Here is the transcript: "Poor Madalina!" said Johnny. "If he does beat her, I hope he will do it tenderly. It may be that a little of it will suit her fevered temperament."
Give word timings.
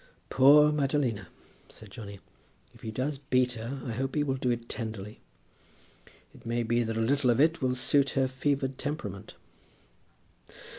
"Poor 0.31 0.71
Madalina!" 0.71 1.27
said 1.69 1.91
Johnny. 1.91 2.19
"If 2.73 2.81
he 2.81 2.89
does 2.89 3.19
beat 3.19 3.51
her, 3.51 3.83
I 3.85 3.91
hope 3.91 4.15
he 4.15 4.23
will 4.23 4.33
do 4.33 4.49
it 4.49 4.67
tenderly. 4.67 5.19
It 6.33 6.43
may 6.43 6.63
be 6.63 6.81
that 6.81 6.97
a 6.97 7.01
little 7.01 7.29
of 7.29 7.39
it 7.39 7.61
will 7.61 7.75
suit 7.75 8.09
her 8.17 8.27
fevered 8.27 8.79
temperament." 8.79 9.35